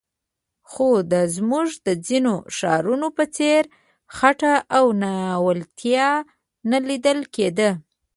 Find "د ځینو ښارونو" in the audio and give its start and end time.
1.87-3.07